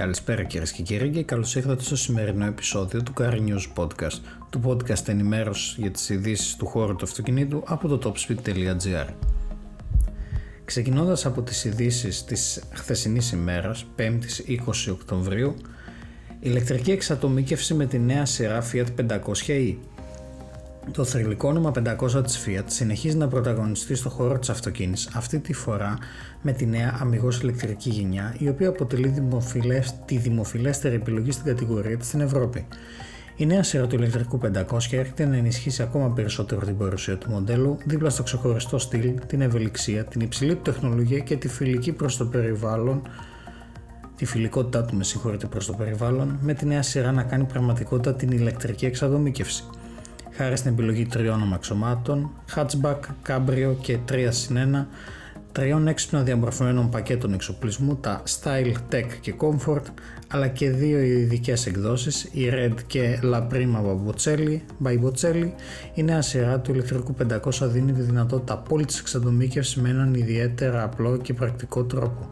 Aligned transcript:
Καλησπέρα 0.00 0.42
κυρίες 0.42 0.72
και 0.72 0.82
κύριοι 0.82 1.10
και 1.10 1.22
καλώς 1.22 1.54
ήρθατε 1.54 1.82
στο 1.82 1.96
σημερινό 1.96 2.44
επεισόδιο 2.46 3.02
του 3.02 3.12
Car 3.18 3.32
News 3.32 3.66
Podcast, 3.74 4.20
του 4.50 4.60
podcast 4.64 5.08
ενημέρωσης 5.08 5.74
για 5.78 5.90
τις 5.90 6.08
ειδήσεις 6.08 6.56
του 6.56 6.66
χώρου 6.66 6.96
του 6.96 7.04
αυτοκινήτου 7.04 7.62
από 7.66 7.88
το 7.88 8.12
topspeed.gr. 8.12 9.06
Ξεκινώντας 10.64 11.26
από 11.26 11.42
τις 11.42 11.64
ειδήσεις 11.64 12.24
της 12.24 12.62
χθεσινής 12.72 13.32
ημέρας, 13.32 13.86
5η 13.96 14.48
20 14.48 14.90
Οκτωβρίου, 14.90 15.54
ηλεκτρική 16.40 16.90
εξατομίκευση 16.90 17.74
με 17.74 17.86
τη 17.86 17.98
νέα 17.98 18.24
σειρά 18.24 18.62
Fiat 18.72 18.86
500e 18.96 19.74
το 20.92 21.04
θρηλυκό 21.04 21.48
όνομα 21.48 21.72
500 22.00 22.24
της 22.24 22.46
Fiat 22.46 22.64
συνεχίζει 22.66 23.16
να 23.16 23.28
πρωταγωνιστεί 23.28 23.94
στο 23.94 24.08
χώρο 24.08 24.38
της 24.38 24.50
αυτοκίνησης 24.50 25.14
αυτή 25.14 25.38
τη 25.38 25.52
φορά 25.52 25.98
με 26.42 26.52
τη 26.52 26.66
νέα 26.66 26.96
αμυγός 27.00 27.40
ηλεκτρική 27.40 27.90
γενιά 27.90 28.34
η 28.38 28.48
οποία 28.48 28.68
αποτελεί 28.68 29.08
δημοφιλές, 29.08 29.94
τη 30.04 30.16
δημοφιλέστερη 30.16 30.94
επιλογή 30.94 31.30
στην 31.30 31.44
κατηγορία 31.44 31.96
της 31.96 32.06
στην 32.06 32.20
Ευρώπη. 32.20 32.66
Η 33.36 33.46
νέα 33.46 33.62
σειρά 33.62 33.86
του 33.86 33.94
ηλεκτρικού 33.94 34.40
500 34.42 34.78
έρχεται 34.90 35.24
να 35.24 35.36
ενισχύσει 35.36 35.82
ακόμα 35.82 36.10
περισσότερο 36.10 36.66
την 36.66 36.76
παρουσία 36.76 37.18
του 37.18 37.30
μοντέλου 37.30 37.78
δίπλα 37.84 38.10
στο 38.10 38.22
ξεχωριστό 38.22 38.78
στυλ, 38.78 39.14
την 39.26 39.40
ευελιξία, 39.40 40.04
την 40.04 40.20
υψηλή 40.20 40.54
του 40.54 40.62
τεχνολογία 40.62 41.18
και 41.18 41.36
τη 41.36 41.48
φιλική 41.48 41.92
προς 41.92 42.16
το 42.16 42.24
περιβάλλον 42.24 43.02
τη 44.16 44.24
φιλικότητά 44.24 44.84
του 44.84 44.96
με 44.96 45.04
συγχωρείτε 45.04 45.46
προς 45.46 45.66
το 45.66 45.72
περιβάλλον 45.72 46.38
με 46.40 46.54
τη 46.54 46.66
νέα 46.66 46.82
σειρά 46.82 47.12
να 47.12 47.22
κάνει 47.22 47.44
πραγματικότητα 47.44 48.14
την 48.14 48.30
ηλεκτρική 48.30 48.86
εξαδομήκευση 48.86 49.64
χάρη 50.42 50.56
στην 50.56 50.72
επιλογή 50.72 51.06
τριών 51.06 51.42
αμαξωμάτων, 51.42 52.30
hatchback, 52.54 53.00
cabrio 53.26 53.74
και 53.80 53.98
3 54.08 54.28
συν 54.30 54.56
1, 54.56 54.86
τριών 55.52 55.86
έξυπνα 55.86 56.22
διαμορφωμένων 56.22 56.90
πακέτων 56.90 57.32
εξοπλισμού, 57.32 57.96
τα 57.96 58.22
Style, 58.26 58.74
Tech 58.92 59.06
και 59.20 59.34
Comfort, 59.38 59.82
αλλά 60.28 60.48
και 60.48 60.70
δύο 60.70 61.00
ειδικές 61.00 61.66
εκδόσεις, 61.66 62.24
η 62.24 62.50
Red 62.52 62.74
και 62.86 63.18
La 63.22 63.46
Prima 63.52 63.82
by 64.84 64.98
Bocelli, 65.02 65.50
η 65.94 66.02
νέα 66.02 66.22
σειρά 66.22 66.60
του 66.60 66.72
ηλεκτρικού 66.72 67.14
500 67.32 67.50
δίνει 67.60 67.92
τη 67.92 68.00
δυνατότητα 68.00 68.52
απόλυτης 68.52 68.98
εξατομίκευσης 69.00 69.76
με 69.76 69.88
έναν 69.88 70.14
ιδιαίτερα 70.14 70.82
απλό 70.82 71.16
και 71.16 71.34
πρακτικό 71.34 71.84
τρόπο. 71.84 72.30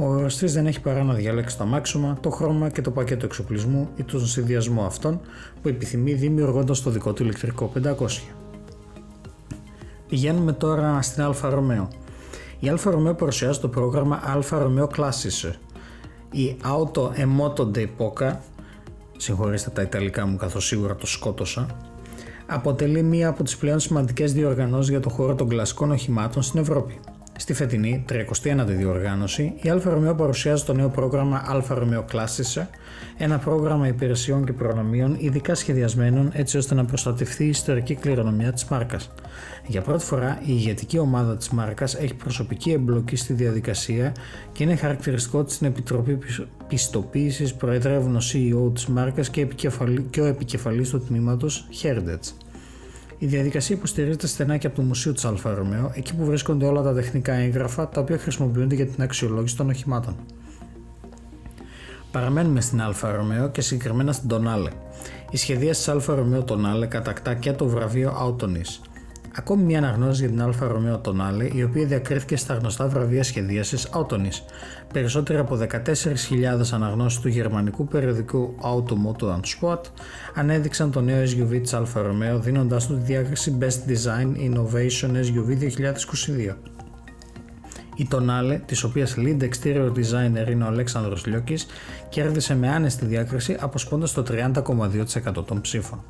Ο 0.00 0.04
αγοραστή 0.04 0.46
δεν 0.46 0.66
έχει 0.66 0.80
παρά 0.80 1.02
να 1.02 1.14
διαλέξει 1.14 1.56
το 1.56 1.62
αμάξωμα, 1.62 2.18
το 2.20 2.30
χρώμα 2.30 2.68
και 2.68 2.80
το 2.80 2.90
πακέτο 2.90 3.26
εξοπλισμού 3.26 3.88
ή 3.96 4.02
τον 4.02 4.26
συνδυασμό 4.26 4.84
αυτών 4.84 5.20
που 5.62 5.68
επιθυμεί 5.68 6.12
δημιουργώντας 6.12 6.82
το 6.82 6.90
δικό 6.90 7.12
του 7.12 7.22
ηλεκτρικό 7.22 7.72
500. 7.82 7.92
Πηγαίνουμε 10.08 10.52
τώρα 10.52 11.02
στην 11.02 11.22
Alfa 11.22 11.50
Romeo. 11.50 11.88
Η 12.60 12.68
Alfa 12.68 12.90
Romeo 12.90 13.14
παρουσιάζει 13.14 13.60
το 13.60 13.68
πρόγραμμα 13.68 14.20
Alfa 14.24 14.58
Romeo 14.58 14.90
Classiche. 14.96 15.52
Η 16.30 16.56
Auto 16.64 17.02
e 17.02 17.70
Moto 17.74 17.86
d'Epoca, 17.98 18.36
συγχωρήστε 19.16 19.70
τα 19.70 19.82
ιταλικά 19.82 20.26
μου 20.26 20.36
καθώς 20.36 20.66
σίγουρα 20.66 20.96
το 20.96 21.06
σκότωσα, 21.06 21.66
αποτελεί 22.46 23.02
μία 23.02 23.28
από 23.28 23.42
τις 23.42 23.56
πλέον 23.56 23.80
σημαντικές 23.80 24.32
διοργανώσεις 24.32 24.90
για 24.90 25.00
το 25.00 25.08
χώρο 25.08 25.34
των 25.34 25.48
κλασικών 25.48 25.90
οχημάτων 25.90 26.42
στην 26.42 26.60
Ευρώπη. 26.60 27.00
Στη 27.40 27.52
φετινή 27.52 28.04
39η 28.08 28.64
διοργάνωση, 28.66 29.52
η 29.62 29.68
Alfa 29.68 29.90
Romeo 29.90 30.14
παρουσιάζει 30.14 30.64
το 30.64 30.72
νέο 30.72 30.88
πρόγραμμα 30.88 31.42
Alfa 31.46 31.74
Romeo 31.74 32.04
Classiche, 32.12 32.66
ένα 33.18 33.38
πρόγραμμα 33.38 33.86
υπηρεσιών 33.86 34.44
και 34.44 34.52
προνομίων 34.52 35.16
ειδικά 35.18 35.54
σχεδιασμένων 35.54 36.30
έτσι 36.34 36.56
ώστε 36.56 36.74
να 36.74 36.84
προστατευτεί 36.84 37.44
η 37.44 37.48
ιστορική 37.48 37.94
κληρονομιά 37.94 38.52
της 38.52 38.64
μάρκας. 38.64 39.10
Για 39.66 39.82
πρώτη 39.82 40.04
φορά, 40.04 40.38
η 40.40 40.44
ηγετική 40.46 40.98
ομάδα 40.98 41.36
της 41.36 41.48
μάρκας 41.48 41.94
έχει 41.94 42.14
προσωπική 42.14 42.70
εμπλοκή 42.70 43.16
στη 43.16 43.32
διαδικασία 43.32 44.12
και 44.52 44.62
είναι 44.62 44.76
χαρακτηριστικό 44.76 45.44
τη 45.44 45.52
στην 45.52 45.66
Επιτροπή 45.66 46.18
Πιστοποίησης 46.68 47.54
προεδρεύουν 47.54 48.16
ο 48.16 48.20
CEO 48.32 48.74
της 48.74 48.86
μάρκας 48.86 49.30
και 50.10 50.20
ο 50.20 50.24
επικεφαλής 50.24 50.90
του 50.90 51.00
τμήματος 51.00 51.68
Heritage. 51.82 52.49
Η 53.22 53.26
διαδικασία 53.26 53.76
υποστηρίζεται 53.76 54.26
στενά 54.26 54.56
και 54.56 54.66
από 54.66 54.76
το 54.76 54.82
Μουσείο 54.82 55.12
της 55.12 55.24
Alfa 55.24 55.54
Romeo, 55.54 55.92
εκεί 55.94 56.14
που 56.14 56.24
βρίσκονται 56.24 56.66
όλα 56.66 56.82
τα 56.82 56.94
τεχνικά 56.94 57.32
έγγραφα 57.32 57.88
τα 57.88 58.00
οποία 58.00 58.18
χρησιμοποιούνται 58.18 58.74
για 58.74 58.86
την 58.86 59.02
αξιολόγηση 59.02 59.56
των 59.56 59.68
οχημάτων. 59.68 60.16
Παραμένουμε 62.10 62.60
στην 62.60 62.82
Αλφα 62.82 63.16
Ρωμαίο 63.16 63.50
και 63.50 63.60
συγκεκριμένα 63.60 64.12
στην 64.12 64.28
Τονάλε. 64.28 64.70
Η 65.30 65.36
σχεδία 65.36 65.72
τη 65.72 65.84
Αλφα 65.86 66.14
Ρωμαίο 66.14 66.42
Τονάλε 66.44 66.86
κατακτά 66.86 67.34
και 67.34 67.52
το 67.52 67.66
βραβείο 67.66 68.12
Autonis. 68.26 68.89
Ακόμη 69.34 69.62
μια 69.62 69.78
αναγνώριση 69.78 70.20
για 70.20 70.30
την 70.30 70.42
Αλφα 70.42 70.66
Ρωμαίο 70.66 70.98
Τονάλε, 70.98 71.48
η 71.52 71.62
οποία 71.62 71.86
διακρίθηκε 71.86 72.36
στα 72.36 72.54
γνωστά 72.54 72.88
βραβεία 72.88 73.22
σχεδίασης 73.22 73.88
Autonis. 73.92 74.52
Περισσότεροι 74.92 75.38
από 75.38 75.58
14.000 75.58 75.66
αναγνώστες 76.72 77.20
του 77.20 77.28
γερμανικού 77.28 77.84
περιοδικού 77.84 78.54
Auto 78.62 78.90
Motor 78.90 79.24
und 79.24 79.40
Sport 79.60 79.80
ανέδειξαν 80.34 80.90
το 80.90 81.00
νέο 81.00 81.22
SUV 81.22 81.60
της 81.62 81.74
Αλφα 81.74 82.02
Ρωμαίο, 82.02 82.38
δίνοντάς 82.38 82.86
του 82.86 82.96
τη 82.96 83.02
διάκριση 83.02 83.58
Best 83.60 83.90
Design 83.90 84.50
Innovation 84.50 85.10
SUV 85.10 85.58
2022. 86.50 86.56
Η 87.96 88.08
Tonale, 88.10 88.60
της 88.66 88.82
οποίας 88.82 89.14
lead 89.18 89.42
exterior 89.42 89.92
designer 89.92 90.50
είναι 90.50 90.64
ο 90.64 90.66
Αλέξανδρος 90.66 91.26
Λιώκης, 91.26 91.66
κέρδισε 92.08 92.56
με 92.56 92.68
άνεστη 92.68 93.04
διάκριση 93.06 93.56
αποσπώντας 93.60 94.12
το 94.12 94.22
30,2% 94.22 95.44
των 95.46 95.60
ψήφων. 95.60 96.04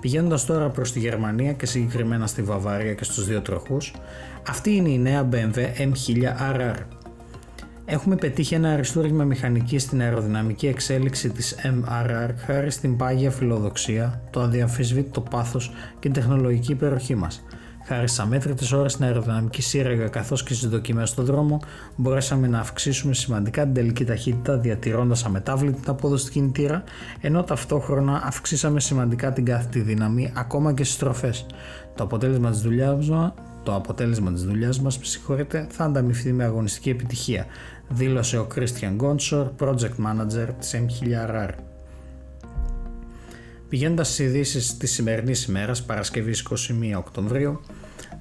Πηγαίνοντας 0.00 0.44
τώρα 0.44 0.68
προς 0.68 0.92
τη 0.92 0.98
Γερμανία 0.98 1.52
και 1.52 1.66
συγκεκριμένα 1.66 2.26
στη 2.26 2.42
Βαβάρια 2.42 2.94
και 2.94 3.04
στους 3.04 3.26
δύο 3.26 3.40
τροχούς, 3.40 3.94
αυτή 4.48 4.74
είναι 4.74 4.88
η 4.88 4.98
νέα 4.98 5.28
BMW 5.32 5.56
M1000 5.78 6.56
RR. 6.56 6.76
Έχουμε 7.84 8.16
πετύχει 8.16 8.54
ένα 8.54 8.72
αριστούργημα 8.72 9.24
μηχανική 9.24 9.78
στην 9.78 10.00
αεροδυναμική 10.00 10.66
εξέλιξη 10.66 11.30
της 11.30 11.56
MRR 11.62 12.30
χάρη 12.36 12.70
στην 12.70 12.96
πάγια 12.96 13.30
φιλοδοξία, 13.30 14.22
το 14.30 14.40
αδιαμφισβήτητο 14.40 15.20
πάθος 15.20 15.70
και 15.92 15.98
την 16.00 16.12
τεχνολογική 16.12 16.72
υπεροχή 16.72 17.14
μας– 17.14 17.42
Χάρη 17.84 18.08
στι 18.08 18.20
αμέτρητε 18.20 18.76
ώρε 18.76 18.88
στην 18.88 19.04
αεροδυναμική 19.04 19.62
σύραγγα 19.62 20.08
καθώς 20.08 20.42
και 20.42 20.54
στις 20.54 20.68
δοκιμές 20.68 21.08
στον 21.08 21.24
δρόμο, 21.24 21.60
μπορέσαμε 21.96 22.46
να 22.46 22.58
αυξήσουμε 22.58 23.14
σημαντικά 23.14 23.62
την 23.62 23.74
τελική 23.74 24.04
ταχύτητα 24.04 24.58
διατηρώντας 24.58 25.24
αμετάβλητη 25.24 25.80
την 25.80 25.90
απόδοση 25.90 26.24
του 26.24 26.32
κινητήρα, 26.32 26.84
ενώ 27.20 27.42
ταυτόχρονα 27.42 28.22
αυξήσαμε 28.24 28.80
σημαντικά 28.80 29.32
την 29.32 29.44
κάθετη 29.44 29.80
δύναμη 29.80 30.32
ακόμα 30.36 30.72
και 30.72 30.84
στις 30.84 30.94
στροφές. 30.96 31.46
Το 31.94 32.04
αποτέλεσμα 32.04 32.50
της 32.50 32.60
δουλειάς 32.60 33.08
το 33.62 33.74
αποτέλεσμα 33.74 34.32
της 34.32 34.42
δουλειάς 34.42 34.80
μας, 34.80 34.98
θα 35.68 35.84
ανταμυφθεί 35.84 36.32
με 36.32 36.44
αγωνιστική 36.44 36.90
επιτυχία, 36.90 37.46
δήλωσε 37.88 38.38
ο 38.38 38.46
Christian 38.54 38.96
Gonchor, 38.96 39.46
Project 39.58 39.96
Manager 40.06 40.48
της 40.58 40.74
M1000RR. 40.74 41.69
Πηγαίνοντας 43.70 44.12
στι 44.12 44.22
ειδήσεις 44.22 44.76
της 44.76 44.92
σημερινής 44.92 45.44
ημέρας, 45.44 45.82
Παρασκευή 45.82 46.30
21 46.30 46.98
Οκτωβρίου, 46.98 47.60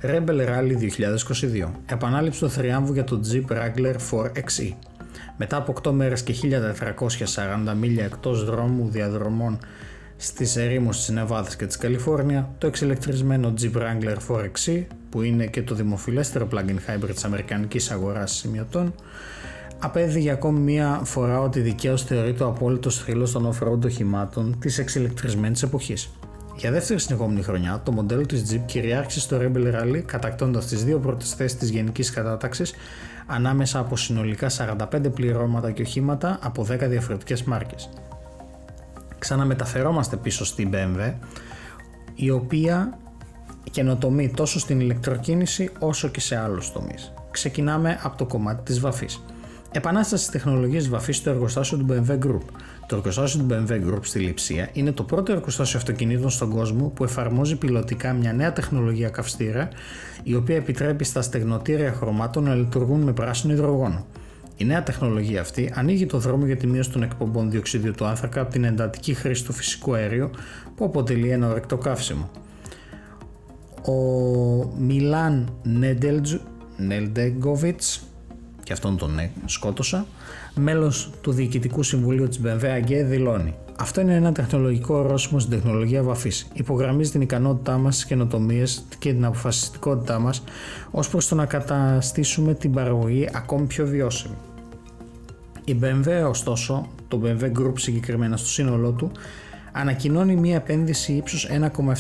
Rebel 0.02 0.48
Rally 0.48 0.76
2022. 0.78 1.72
Επανάληψη 1.86 2.40
του 2.40 2.50
θριάμβου 2.50 2.94
για 2.94 3.04
το 3.04 3.22
Jeep 3.32 3.54
Wrangler 3.54 3.96
4XE. 4.12 4.74
Μετά 5.38 5.58
από 5.58 5.74
8 5.84 5.92
μέρες 5.92 6.24
και 6.24 6.34
1440 6.34 7.76
μίλια 7.76 8.06
εκτός 8.06 8.46
δρόμου 8.46 8.90
διαδρομών 8.90 9.60
στις 10.18 10.56
ερήμους 10.56 10.98
της 10.98 11.10
Νεβάδας 11.10 11.56
και 11.56 11.66
της 11.66 11.78
Καλιφόρνια, 11.78 12.50
το 12.58 12.68
εξελεκτρισμένο 12.68 13.54
Jeep 13.62 13.78
Wrangler 13.78 14.18
4XE, 14.28 14.86
που 15.10 15.22
είναι 15.22 15.46
και 15.46 15.62
το 15.62 15.76
δημοφιλέστερο 15.76 16.48
plug-in 16.52 16.78
hybrid 16.88 17.10
της 17.14 17.24
αμερικανικής 17.24 17.92
αγοράς 17.92 18.32
σημειωτών, 18.32 18.94
απέδει 19.80 20.20
για 20.20 20.34
ακόμη 20.34 20.60
μία 20.60 21.02
φορά 21.04 21.40
ότι 21.40 21.60
δικαίω 21.60 21.98
θεωρεί 21.98 22.34
το 22.34 22.48
απόλυτο 22.48 22.90
θρύλο 22.90 23.30
των 23.30 23.54
off-road 23.54 23.86
οχημάτων 23.86 24.60
της 24.60 24.78
εξελεκτρισμένη 24.78 25.60
εποχής. 25.64 26.10
Για 26.56 26.72
δεύτερη 26.72 27.00
συνεχόμενη 27.00 27.42
χρονιά, 27.42 27.82
το 27.86 27.92
μοντέλο 27.92 28.26
της 28.26 28.44
Jeep 28.52 28.62
κυριάρχησε 28.66 29.20
στο 29.20 29.38
Rebel 29.42 29.76
Rally, 29.76 30.02
κατακτώντας 30.06 30.66
τις 30.66 30.84
δύο 30.84 31.00
πρώτες 31.00 31.34
θέσεις 31.34 31.58
της 31.58 31.70
γενικής 31.70 32.12
κατάταξης 32.12 32.74
ανάμεσα 33.28 33.80
από 33.80 33.96
συνολικά 33.96 34.50
45 34.50 35.10
πληρώματα 35.14 35.72
και 35.72 35.82
οχήματα 35.82 36.40
από 36.42 36.64
10 36.64 36.88
διαφορετικές 36.88 37.44
μάρκες. 37.44 37.90
Ξαναμεταφερόμαστε 39.20 40.18
πίσω 40.18 40.46
στην 40.46 40.70
BMW, 40.74 41.14
η 42.16 42.30
οποία 42.30 42.98
καινοτομεί 43.72 44.30
τόσο 44.30 44.60
στην 44.60 44.80
ηλεκτροκίνηση 44.80 45.70
όσο 45.80 46.08
και 46.08 46.20
σε 46.20 46.36
άλλους 46.36 46.72
τομείς. 46.72 47.14
Ξεκινάμε 47.32 48.00
από 48.04 48.18
το 48.18 48.26
κομμάτι 48.26 48.64
της 48.64 48.80
βαφής. 48.80 49.22
Επανάσταση 49.72 50.24
της 50.24 50.32
τεχνολογίας 50.32 50.88
βαφής 50.88 51.18
στο 51.18 51.30
εργοστάσιο 51.30 51.78
του 51.78 51.86
BMW 51.90 52.12
Group. 52.26 52.42
Το 52.88 52.96
εργοστάσιο 52.96 53.40
του 53.40 53.48
BMW 53.50 53.72
Group 53.72 54.00
στη 54.02 54.20
Λιψία 54.20 54.70
είναι 54.74 54.92
το 54.92 55.04
πρώτο 55.04 55.32
εργοστάσιο 55.32 55.80
αυτοκινήτων 55.80 56.30
στον 56.30 56.50
κόσμο 56.50 56.88
που 56.88 57.04
εφαρμόζει 57.04 57.56
πιλωτικά 57.56 58.14
μια 58.14 58.34
νέα 58.34 58.54
τεχνολογία 58.54 59.10
καυστήρα, 59.10 59.70
η 60.24 60.36
οποία 60.36 60.56
επιτρέπει 60.56 61.04
στα 61.04 61.22
στεγνοτήρια 61.22 61.94
χρωμάτων 61.94 62.44
να 62.44 62.56
λειτουργούν 62.56 63.02
με 63.02 63.14
πράσινο 63.14 63.54
υδρογόνο. 63.54 64.06
Η 64.58 64.66
νέα 64.66 64.84
τεχνολογία 64.84 65.42
αυτή 65.42 65.72
ανοίγει 65.76 66.06
το 66.06 66.18
δρόμο 66.18 66.46
για 66.46 66.58
τη 66.58 66.68
μείωση 66.68 66.92
των 66.92 67.04
εκπομπών 67.04 67.52
διοξιδίου 67.52 67.92
του 67.92 68.06
άνθρακα 68.06 68.42
από 68.42 68.52
την 68.52 68.64
εντατική 68.64 69.14
χρήση 69.14 69.46
του 69.46 69.54
φυσικού 69.54 69.94
αέριου 69.94 70.30
που 70.76 70.86
αποτελεί 70.86 71.30
ένα 71.30 71.50
ορεκτό 71.50 71.78
καύσιμο. 71.78 72.30
Ο 73.86 73.94
Μιλάν 74.78 75.54
Νέντελγκοβιτς 76.78 78.04
και 78.70 78.76
αυτόν 78.76 78.98
τον 78.98 79.20
σκότωσα, 79.46 80.06
μέλος 80.56 81.12
του 81.22 81.32
Διοικητικού 81.32 81.84
Συμβουλίου 81.84 82.28
της 82.28 82.40
BMW 82.44 82.62
AG 82.62 83.06
δηλώνει 83.06 83.54
αυτό 83.76 84.02
είναι 84.02 84.16
ένα 84.16 84.32
τεχνολογικό 84.32 84.96
ορόσημο 84.96 85.40
στην 85.40 85.52
τεχνολογία 85.52 86.04
βαφής. 86.04 86.48
Υπογραμμίζει 86.54 87.12
την 87.12 87.22
ικανότητά 87.22 87.78
μας 87.78 87.96
στι 87.96 88.06
καινοτομίες 88.06 88.86
και 89.00 89.14
την 89.14 89.26
αποφασιστικότητά 89.26 90.20
μας 90.20 90.44
ως 90.92 91.10
προς 91.10 91.28
το 91.28 91.36
να 91.36 91.46
καταστήσουμε 91.46 92.54
την 92.54 92.72
παραγωγή 92.72 93.30
ακόμη 93.34 93.66
πιο 93.66 93.86
βιώσιμη. 93.86 94.36
Η 95.66 95.80
BMW, 95.82 96.30
ωστόσο, 96.30 96.88
το 97.08 97.22
BMW 97.24 97.44
Group 97.44 97.74
συγκεκριμένα 97.76 98.38
στο 98.38 98.48
σύνολό 98.48 98.92
του, 98.92 99.12
ανακοινώνει 99.72 100.36
μια 100.36 100.56
επένδυση 100.56 101.14
ύψους 101.14 101.48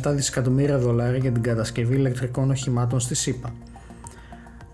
1,7 0.03 0.11
δισεκατομμύρια 0.15 0.77
δολάρια 0.77 1.17
για 1.17 1.31
την 1.31 1.41
κατασκευή 1.41 1.95
ηλεκτρικών 1.95 2.49
οχημάτων 2.49 2.99
στη 2.99 3.15
ΣΥΠΑ. 3.15 3.53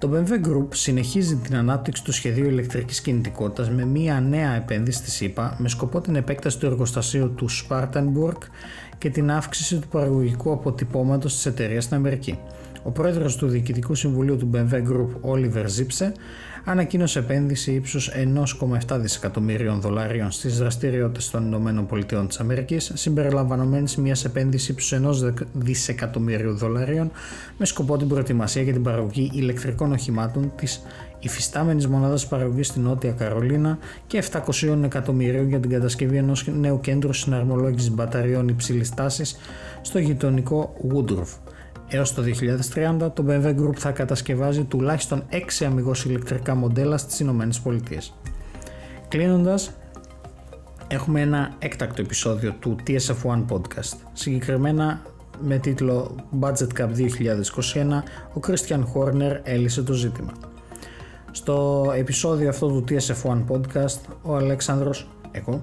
Το 0.05 0.11
BMW 0.13 0.47
Group 0.47 0.67
συνεχίζει 0.69 1.35
την 1.35 1.55
ανάπτυξη 1.55 2.03
του 2.03 2.11
σχεδίου 2.11 2.45
ηλεκτρικής 2.45 3.01
κινητικότητας 3.01 3.69
με 3.69 3.85
μια 3.85 4.19
νέα 4.19 4.55
επένδυση 4.55 4.97
στη 4.97 5.11
ΣΥΠΑ 5.11 5.55
με 5.59 5.69
σκοπό 5.69 6.01
την 6.01 6.15
επέκταση 6.15 6.59
του 6.59 6.65
εργοστασίου 6.65 7.33
του 7.33 7.49
Spartanburg 7.49 8.37
και 8.97 9.09
την 9.09 9.31
αύξηση 9.31 9.79
του 9.79 9.87
παραγωγικού 9.87 10.51
αποτυπώματος 10.51 11.33
της 11.33 11.45
εταιρείας 11.45 11.83
στην 11.83 11.95
Αμερική. 11.95 12.39
Ο 12.87 12.91
πρόεδρος 12.91 13.35
του 13.35 13.47
Διοικητικού 13.47 13.95
Συμβουλίου 13.95 14.37
του 14.37 14.49
BMW 14.53 14.73
Group, 14.73 15.31
Oliver 15.33 15.63
Zipse, 15.63 16.11
ανακοίνωσε 16.63 17.19
επένδυση 17.19 17.71
ύψους 17.71 18.11
1,7 18.89 18.97
δισεκατομμύριων 18.99 19.81
δολάριων 19.81 20.31
στις 20.31 20.57
δραστηριότητες 20.57 21.29
των 21.29 21.53
ΗΠΑ 21.53 22.25
της 22.25 22.39
Αμερικής, 22.39 22.91
συμπεριλαμβανομένης 22.95 23.95
μιας 23.95 24.25
επένδυσης 24.25 24.69
ύψους 24.69 24.91
1 24.91 25.33
δισεκατομμύριου 25.53 26.55
δολάριων 26.55 27.11
με 27.57 27.65
σκοπό 27.65 27.97
την 27.97 28.07
προετοιμασία 28.07 28.61
για 28.61 28.73
την 28.73 28.83
παραγωγή 28.83 29.31
ηλεκτρικών 29.33 29.91
οχημάτων 29.91 30.51
της 30.55 30.81
υφιστάμενης 31.19 31.87
μονάδας 31.87 32.27
παραγωγής 32.27 32.67
στη 32.67 32.79
Νότια 32.79 33.11
Καρολίνα 33.11 33.77
και 34.07 34.23
700 34.31 34.83
εκατομμυρίων 34.83 35.47
για 35.47 35.59
την 35.59 35.69
κατασκευή 35.69 36.17
ενός 36.17 36.47
νέου 36.47 36.79
κέντρου 36.79 37.13
συναρμολόγησης 37.13 37.91
μπαταριών 37.91 38.47
υψηλής 38.47 38.89
τάσης 38.89 39.35
στο 39.81 39.99
γειτονικό 39.99 40.73
Woodruff. 40.93 41.54
Έως 41.95 42.13
το 42.13 42.23
2030 43.01 43.11
το 43.13 43.25
BMW 43.27 43.55
Group 43.59 43.75
θα 43.75 43.91
κατασκευάζει 43.91 44.63
τουλάχιστον 44.63 45.23
6 45.31 45.65
αμυγός 45.65 46.05
ηλεκτρικά 46.05 46.55
μοντέλα 46.55 46.97
στις 46.97 47.19
Ηνωμένες 47.19 47.59
Πολιτείες. 47.59 48.13
Κλείνοντας, 49.07 49.71
έχουμε 50.87 51.21
ένα 51.21 51.53
έκτακτο 51.59 52.01
επεισόδιο 52.01 52.55
του 52.59 52.75
TSF1 52.87 53.45
Podcast, 53.49 53.97
συγκεκριμένα 54.13 55.01
με 55.41 55.57
τίτλο 55.57 56.15
Budget 56.39 56.79
Cup 56.79 56.87
2021 56.87 58.03
ο 58.33 58.39
Christian 58.47 58.83
Horner 58.93 59.39
έλυσε 59.43 59.83
το 59.83 59.93
ζήτημα. 59.93 60.31
Στο 61.31 61.85
επεισόδιο 61.97 62.49
αυτό 62.49 62.67
του 62.67 62.83
TSF1 62.89 63.43
Podcast 63.47 63.99
ο 64.21 64.35
Αλέξανδρος, 64.35 65.09
εγώ, 65.31 65.61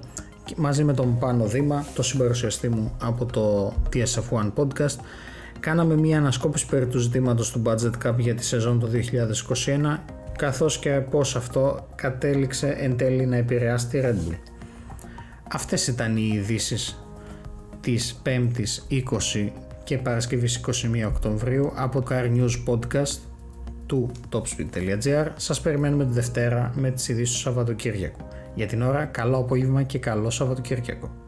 μαζί 0.57 0.85
με 0.85 0.95
τον 0.95 1.19
Πάνο 1.19 1.45
Δήμα, 1.45 1.85
το 1.95 2.03
συμπαρουσιαστή 2.03 2.69
μου 2.69 2.93
από 3.03 3.25
το 3.25 3.73
TSF1 3.93 4.53
Podcast, 4.55 4.97
κάναμε 5.63 5.97
μια 5.97 6.19
ανασκόπηση 6.19 6.67
περί 6.67 6.87
του 6.87 6.99
ζητήματος 6.99 7.51
του 7.51 7.63
Budget 7.67 8.07
Cup 8.07 8.15
για 8.19 8.35
τη 8.35 8.45
σεζόν 8.45 8.81
το 8.81 8.89
2021 9.97 9.99
καθώς 10.39 10.79
και 10.79 10.91
πώς 10.91 11.37
αυτό 11.37 11.89
κατέληξε 11.95 12.69
εν 12.69 12.97
τέλει 12.97 13.27
να 13.27 13.37
επηρεάσει 13.37 13.87
τη 13.87 14.01
Red 14.03 14.31
Bull. 14.31 14.37
Αυτές 15.53 15.87
ήταν 15.87 16.17
οι 16.17 16.31
ειδήσεις 16.35 17.05
της 17.81 18.23
5ης 18.25 19.03
20 19.45 19.49
και 19.85 19.99
Παρασκευής 19.99 20.61
21 20.67 20.71
Οκτωβρίου 21.09 21.73
από 21.75 22.03
το 22.03 22.07
Car 22.11 22.25
News 22.37 22.73
Podcast 22.73 23.19
του 23.87 24.11
topspeed.gr. 24.33 25.27
Σας 25.37 25.61
περιμένουμε 25.61 26.05
τη 26.05 26.13
Δευτέρα 26.13 26.73
με 26.75 26.91
τις 26.91 27.09
ειδήσεις 27.09 27.35
του 27.35 27.41
Σαββατοκύριακου. 27.41 28.27
Για 28.55 28.67
την 28.67 28.83
ώρα, 28.83 29.05
καλό 29.05 29.37
απόγευμα 29.37 29.83
και 29.83 29.99
καλό 29.99 30.31
Σαββατοκύριακο. 30.31 31.22